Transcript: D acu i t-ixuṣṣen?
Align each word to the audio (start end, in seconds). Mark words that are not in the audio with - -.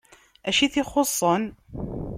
D 0.43 0.45
acu 0.49 0.61
i 0.63 0.67
t-ixuṣṣen? 0.73 1.43